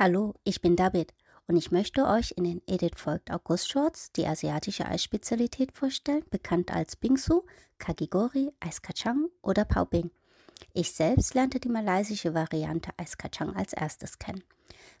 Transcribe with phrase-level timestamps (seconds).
[0.00, 1.12] Hallo, ich bin David
[1.46, 6.72] und ich möchte euch in den Edit folgt August Shorts die asiatische Eisspezialität vorstellen, bekannt
[6.72, 7.42] als Bingsu,
[7.78, 10.10] Kagigori, Eiskachang oder Pao Bing.
[10.72, 14.42] Ich selbst lernte die malaysische Variante Eiskachang als erstes kennen.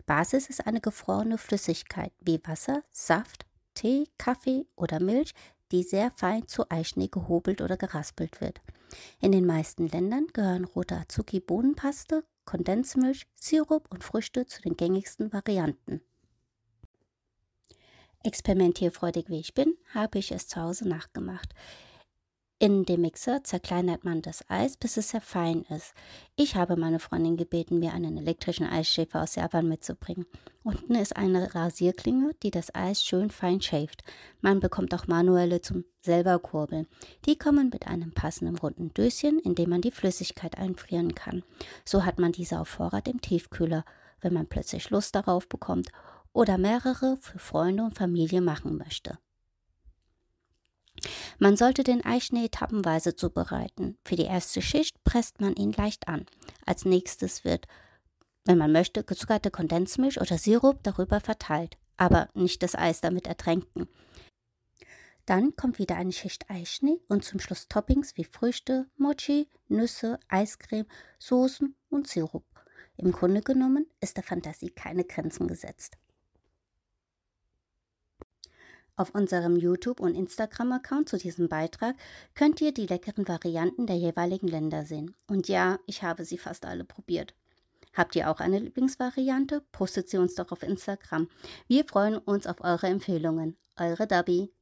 [0.06, 5.32] Basis ist eine gefrorene Flüssigkeit wie Wasser, Saft, Tee, Kaffee oder Milch,
[5.72, 8.60] die sehr fein zu Eischnee gehobelt oder geraspelt wird.
[9.20, 16.00] In den meisten Ländern gehören rote Azuki-Bohnenpaste, Kondensmilch, Sirup und Früchte zu den gängigsten Varianten.
[18.22, 21.54] Experimentierfreudig wie ich bin, habe ich es zu Hause nachgemacht.
[22.62, 25.94] In dem Mixer zerkleinert man das Eis, bis es sehr fein ist.
[26.36, 30.26] Ich habe meine Freundin gebeten, mir einen elektrischen Eisschäfer aus Japan mitzubringen.
[30.62, 34.04] Unten ist eine Rasierklinge, die das Eis schön fein schäft.
[34.42, 36.86] Man bekommt auch manuelle zum selber kurbeln.
[37.24, 41.42] Die kommen mit einem passenden runden Döschen, in dem man die Flüssigkeit einfrieren kann.
[41.86, 43.86] So hat man diese auf Vorrat im Tiefkühler,
[44.20, 45.88] wenn man plötzlich Lust darauf bekommt
[46.34, 49.18] oder mehrere für Freunde und Familie machen möchte.
[51.42, 53.96] Man sollte den Eischnee etappenweise zubereiten.
[54.04, 56.26] Für die erste Schicht presst man ihn leicht an.
[56.66, 57.66] Als nächstes wird,
[58.44, 63.88] wenn man möchte, gezuckerte Kondensmilch oder Sirup darüber verteilt, aber nicht das Eis damit ertränken.
[65.24, 70.86] Dann kommt wieder eine Schicht Eischnee und zum Schluss Toppings wie Früchte, Mochi, Nüsse, Eiscreme,
[71.18, 72.44] Soßen und Sirup.
[72.98, 75.96] Im Grunde genommen ist der Fantasie keine Grenzen gesetzt.
[79.00, 81.96] Auf unserem YouTube- und Instagram-Account zu diesem Beitrag
[82.34, 85.14] könnt ihr die leckeren Varianten der jeweiligen Länder sehen.
[85.26, 87.32] Und ja, ich habe sie fast alle probiert.
[87.94, 89.62] Habt ihr auch eine Lieblingsvariante?
[89.72, 91.28] Postet sie uns doch auf Instagram.
[91.66, 93.56] Wir freuen uns auf eure Empfehlungen.
[93.78, 94.52] Eure Dabi.